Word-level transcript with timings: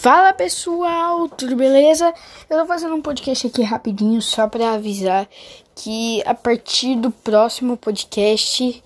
Fala 0.00 0.32
pessoal, 0.32 1.28
tudo 1.28 1.54
beleza? 1.54 2.14
Eu 2.48 2.60
tô 2.60 2.66
fazendo 2.66 2.94
um 2.94 3.02
podcast 3.02 3.46
aqui 3.46 3.60
rapidinho 3.60 4.22
só 4.22 4.48
para 4.48 4.72
avisar 4.72 5.28
que 5.74 6.22
a 6.24 6.32
partir 6.32 6.96
do 6.96 7.10
próximo 7.10 7.76
podcast 7.76 8.82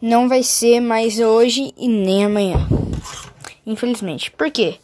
não 0.00 0.26
vai 0.26 0.42
ser 0.42 0.80
mais 0.80 1.20
hoje 1.20 1.74
e 1.76 1.86
nem 1.86 2.24
amanhã. 2.24 2.66
Infelizmente. 3.66 4.30
Por 4.30 4.50
quê? 4.50 4.76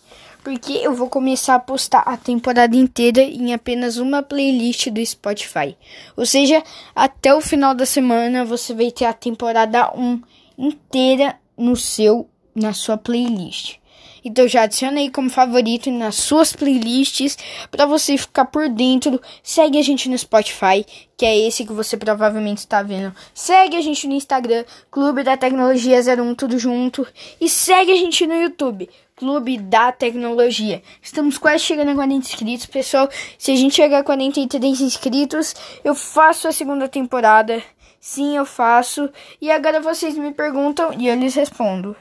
Porque 0.45 0.75
eu 0.75 0.93
vou 0.93 1.09
começar 1.09 1.55
a 1.55 1.59
postar 1.59 2.01
a 2.01 2.15
temporada 2.15 2.77
inteira 2.77 3.23
em 3.23 3.55
apenas 3.55 3.97
uma 3.97 4.23
playlist 4.23 4.91
do 4.91 5.05
Spotify. 5.05 5.75
Ou 6.15 6.27
seja, 6.27 6.63
até 6.95 7.35
o 7.35 7.41
final 7.41 7.75
da 7.75 7.87
semana 7.87 8.45
você 8.45 8.75
vai 8.75 8.91
ter 8.91 9.07
a 9.07 9.15
temporada 9.15 9.91
1 9.97 10.21
inteira 10.59 11.37
no 11.57 11.75
seu 11.75 12.29
na 12.55 12.75
sua 12.75 12.99
playlist. 12.99 13.81
Então 14.25 14.47
já 14.47 14.63
adicionei 14.63 15.11
como 15.11 15.31
favorito 15.31 15.91
nas 15.91 16.17
suas 16.17 16.53
playlists 16.53 17.37
para 17.71 17.87
você 17.87 18.17
ficar 18.17 18.45
por 18.47 18.69
dentro. 18.69 19.21
Segue 19.43 19.79
a 19.79 19.83
gente 19.83 20.09
no 20.09 20.19
Spotify, 20.19 20.85
que 21.17 21.25
é 21.25 21.39
esse 21.39 21.65
que 21.65 21.73
você 21.73 21.97
provavelmente 21.97 22.59
está 22.59 22.83
vendo. 22.83 23.15
Segue 23.35 23.77
a 23.77 23.81
gente 23.81 24.07
no 24.07 24.15
Instagram, 24.15 24.65
Clube 24.91 25.23
da 25.23 25.37
Tecnologia 25.37 26.01
01 26.01 26.35
tudo 26.35 26.59
junto 26.59 27.07
e 27.41 27.49
segue 27.49 27.93
a 27.93 27.97
gente 27.97 28.27
no 28.27 28.35
YouTube. 28.35 28.89
Clube 29.17 29.59
da 29.59 29.93
Tecnologia. 29.93 30.83
Estamos 31.03 31.37
quase 31.37 31.63
chegando 31.63 31.91
a 31.91 31.95
40 31.95 32.27
inscritos, 32.27 32.65
pessoal. 32.65 33.07
Se 33.37 33.53
a 33.53 33.57
gente 33.57 33.75
chegar 33.75 33.99
a 33.99 34.03
43 34.03 34.81
inscritos, 34.81 35.55
eu 35.85 35.95
faço 35.95 36.49
a 36.49 36.53
segunda 36.53 36.89
temporada. 36.89 37.63
Sim, 38.01 38.39
eu 38.39 38.47
faço. 38.47 39.11
E 39.39 39.51
agora 39.51 39.79
vocês 39.79 40.17
me 40.17 40.33
perguntam 40.33 40.95
e 40.99 41.07
eu 41.07 41.15
lhes 41.17 41.35
respondo 41.35 41.95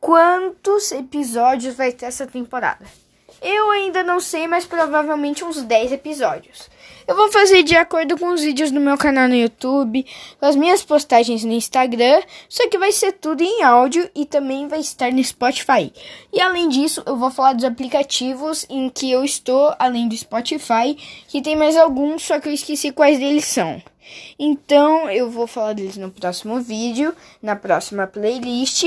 quantos 0.00 0.92
episódios 0.92 1.74
vai 1.74 1.92
ter 1.92 2.06
essa 2.06 2.26
temporada. 2.26 2.84
Eu 3.40 3.70
ainda 3.70 4.02
não 4.02 4.18
sei, 4.18 4.48
mas 4.48 4.64
provavelmente 4.64 5.44
uns 5.44 5.62
10 5.62 5.92
episódios. 5.92 6.68
Eu 7.06 7.16
vou 7.16 7.30
fazer 7.32 7.62
de 7.62 7.76
acordo 7.76 8.18
com 8.18 8.34
os 8.34 8.42
vídeos 8.42 8.70
do 8.70 8.80
meu 8.80 8.98
canal 8.98 9.28
no 9.28 9.34
YouTube, 9.34 10.04
com 10.38 10.44
as 10.44 10.56
minhas 10.56 10.82
postagens 10.82 11.44
no 11.44 11.52
Instagram, 11.52 12.20
só 12.48 12.68
que 12.68 12.76
vai 12.76 12.92
ser 12.92 13.12
tudo 13.12 13.42
em 13.42 13.62
áudio 13.62 14.10
e 14.14 14.26
também 14.26 14.68
vai 14.68 14.80
estar 14.80 15.10
no 15.12 15.22
Spotify. 15.24 15.92
E 16.32 16.40
além 16.40 16.68
disso, 16.68 17.02
eu 17.06 17.16
vou 17.16 17.30
falar 17.30 17.54
dos 17.54 17.64
aplicativos 17.64 18.66
em 18.68 18.90
que 18.90 19.10
eu 19.10 19.24
estou, 19.24 19.72
além 19.78 20.08
do 20.08 20.16
Spotify, 20.16 20.98
que 21.28 21.40
tem 21.40 21.56
mais 21.56 21.76
alguns, 21.76 22.24
só 22.24 22.40
que 22.40 22.48
eu 22.48 22.52
esqueci 22.52 22.92
quais 22.92 23.18
deles 23.18 23.46
são. 23.46 23.80
Então, 24.38 25.08
eu 25.08 25.30
vou 25.30 25.46
falar 25.46 25.74
deles 25.74 25.96
no 25.96 26.10
próximo 26.10 26.60
vídeo, 26.60 27.14
na 27.40 27.56
próxima 27.56 28.06
playlist. 28.06 28.84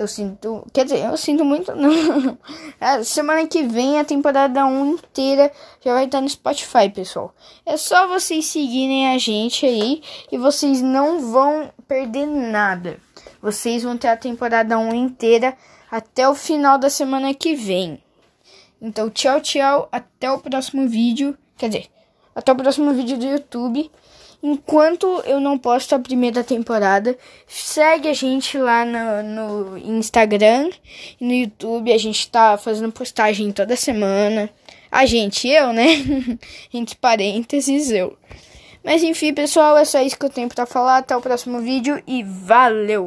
Eu 0.00 0.08
sinto. 0.08 0.66
Quer 0.72 0.84
dizer, 0.84 1.04
eu 1.04 1.14
sinto 1.18 1.44
muito. 1.44 1.74
Não. 1.76 2.38
É, 2.80 3.04
semana 3.04 3.46
que 3.46 3.62
vem 3.62 4.00
a 4.00 4.04
temporada 4.04 4.64
1 4.64 4.92
inteira 4.92 5.52
já 5.84 5.92
vai 5.92 6.06
estar 6.06 6.22
no 6.22 6.28
Spotify, 6.30 6.88
pessoal. 6.88 7.34
É 7.66 7.76
só 7.76 8.08
vocês 8.08 8.46
seguirem 8.46 9.14
a 9.14 9.18
gente 9.18 9.66
aí 9.66 10.02
e 10.32 10.38
vocês 10.38 10.80
não 10.80 11.20
vão 11.30 11.70
perder 11.86 12.24
nada. 12.24 12.98
Vocês 13.42 13.82
vão 13.82 13.98
ter 13.98 14.08
a 14.08 14.16
temporada 14.16 14.78
1 14.78 14.94
inteira 14.94 15.54
até 15.90 16.26
o 16.26 16.34
final 16.34 16.78
da 16.78 16.88
semana 16.88 17.34
que 17.34 17.54
vem. 17.54 18.02
Então, 18.80 19.10
tchau, 19.10 19.38
tchau. 19.42 19.86
Até 19.92 20.32
o 20.32 20.38
próximo 20.38 20.88
vídeo. 20.88 21.36
Quer 21.58 21.68
dizer, 21.68 21.88
até 22.34 22.50
o 22.50 22.56
próximo 22.56 22.94
vídeo 22.94 23.18
do 23.18 23.26
YouTube. 23.26 23.90
Enquanto 24.42 25.06
eu 25.26 25.38
não 25.38 25.58
posto 25.58 25.94
a 25.94 25.98
primeira 25.98 26.42
temporada, 26.42 27.16
segue 27.46 28.08
a 28.08 28.14
gente 28.14 28.56
lá 28.56 28.84
no, 28.84 29.22
no 29.22 29.78
Instagram 29.78 30.70
e 31.20 31.24
no 31.24 31.32
YouTube. 31.32 31.92
A 31.92 31.98
gente 31.98 32.30
tá 32.30 32.56
fazendo 32.56 32.90
postagem 32.90 33.52
toda 33.52 33.76
semana. 33.76 34.48
A 34.90 35.04
gente, 35.04 35.46
eu, 35.46 35.72
né? 35.72 35.86
Entre 36.72 36.96
parênteses, 36.96 37.90
eu. 37.90 38.16
Mas 38.82 39.02
enfim, 39.02 39.34
pessoal, 39.34 39.76
é 39.76 39.84
só 39.84 40.00
isso 40.00 40.18
que 40.18 40.24
eu 40.24 40.30
tenho 40.30 40.48
pra 40.48 40.64
falar. 40.64 40.98
Até 40.98 41.14
o 41.14 41.20
próximo 41.20 41.60
vídeo 41.60 42.02
e 42.06 42.22
valeu! 42.22 42.98